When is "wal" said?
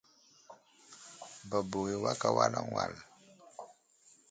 2.75-2.93